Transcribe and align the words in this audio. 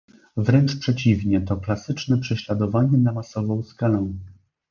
Wręcz 0.37 0.75
przeciwnie, 0.77 1.41
to 1.41 1.57
klasyczne 1.57 2.17
prześladowanie 2.17 2.97
na 2.97 3.11
masową 3.11 3.63
skalę 3.63 4.07